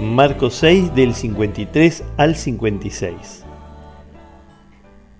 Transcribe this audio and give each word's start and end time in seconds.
Marcos 0.00 0.54
6 0.54 0.94
del 0.94 1.14
53 1.14 2.04
al 2.16 2.34
56. 2.34 3.44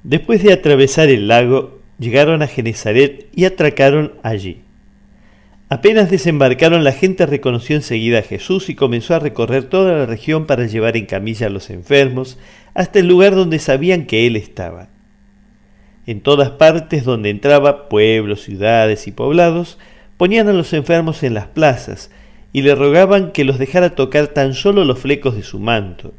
Después 0.03 0.43
de 0.43 0.55
atravesar 0.55 1.11
el 1.11 1.29
lago, 1.29 1.81
llegaron 1.99 2.41
a 2.41 2.47
Genezaret 2.47 3.29
y 3.35 3.45
atracaron 3.45 4.15
allí. 4.23 4.63
Apenas 5.69 6.11
desembarcaron, 6.11 6.83
la 6.83 6.93
gente 6.93 7.27
reconoció 7.27 7.77
enseguida 7.77 8.21
a 8.21 8.23
Jesús 8.23 8.71
y 8.71 8.75
comenzó 8.75 9.15
a 9.15 9.19
recorrer 9.19 9.65
toda 9.65 9.93
la 9.93 10.07
región 10.07 10.47
para 10.47 10.67
llevar 10.67 10.97
en 10.97 11.05
camilla 11.05 11.49
a 11.49 11.51
los 11.51 11.69
enfermos 11.69 12.39
hasta 12.73 13.01
el 13.01 13.07
lugar 13.07 13.35
donde 13.35 13.59
sabían 13.59 14.07
que 14.07 14.27
Él 14.27 14.35
estaba. 14.35 14.89
En 16.07 16.23
todas 16.23 16.53
partes 16.53 17.05
donde 17.05 17.29
entraba, 17.29 17.91
pueblos, 17.91 18.43
ciudades 18.43 19.07
y 19.07 19.13
poblados, 19.13 19.79
ponían 20.17 20.49
a 20.49 20.55
los 20.55 20.73
enfermos 20.73 21.23
en 21.23 21.35
las 21.35 21.47
plazas 21.49 22.11
y 22.53 22.63
le 22.63 22.75
rogaban 22.75 23.33
que 23.33 23.45
los 23.45 23.59
dejara 23.59 23.95
tocar 23.95 24.29
tan 24.29 24.55
solo 24.55 24.85
los 24.85 24.99
flecos 24.99 25.37
de 25.37 25.43
su 25.43 25.59
manto, 25.59 26.13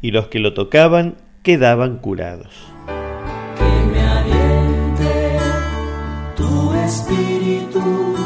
y 0.00 0.12
los 0.12 0.28
que 0.28 0.38
lo 0.38 0.54
tocaban 0.54 1.16
quedaban 1.42 1.98
curados. 1.98 2.54
Que 3.56 3.86
me 3.92 4.00
aliente 4.00 5.38
tu 6.36 6.72
espíritu, 6.74 8.16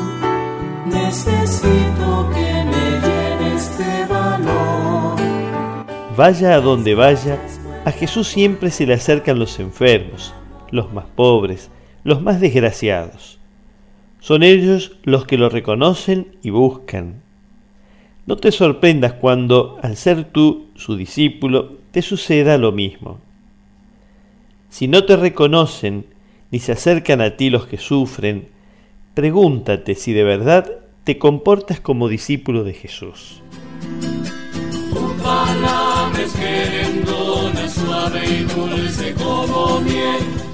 necesito 0.86 2.30
que 2.34 2.64
me 2.64 3.00
llene 3.00 3.54
este 3.56 4.06
valor. 4.12 5.16
Vaya 6.16 6.54
a 6.54 6.60
donde 6.60 6.94
vaya, 6.94 7.38
a 7.84 7.90
Jesús 7.90 8.28
siempre 8.28 8.70
se 8.70 8.86
le 8.86 8.94
acercan 8.94 9.38
los 9.38 9.58
enfermos, 9.60 10.34
los 10.70 10.92
más 10.92 11.06
pobres, 11.06 11.70
los 12.02 12.20
más 12.20 12.40
desgraciados. 12.40 13.40
Son 14.25 14.42
ellos 14.42 14.92
los 15.03 15.27
que 15.27 15.36
lo 15.36 15.50
reconocen 15.50 16.39
y 16.42 16.48
buscan. 16.48 17.20
No 18.25 18.39
te 18.39 18.53
sorprendas 18.53 19.12
cuando, 19.12 19.78
al 19.83 19.98
ser 19.98 20.25
tú 20.25 20.69
su 20.77 20.97
discípulo, 20.97 21.75
te 21.91 22.00
suceda 22.00 22.56
lo 22.56 22.72
mismo. 22.72 23.19
Si 24.70 24.89
no 24.89 25.05
te 25.05 25.19
reconocen 25.19 26.06
ni 26.50 26.58
se 26.58 26.72
acercan 26.72 27.20
a 27.20 27.36
ti 27.36 27.50
los 27.50 27.67
que 27.67 27.77
sufren, 27.77 28.48
pregúntate 29.12 29.95
si 29.95 30.14
de 30.14 30.25
verdad 30.25 30.72
te 31.05 31.19
comportas 31.19 31.80
como 31.80 32.08
discípulo 32.08 32.64
de 32.64 32.72
Jesús. 32.72 33.42
Tu 34.91 35.22
palabra 35.22 36.22
es 36.22 36.33
querendona, 36.33 37.69
suave 37.69 38.22
y 38.25 38.45
dulce 38.45 39.12
como 39.22 39.83
miel. 39.83 40.53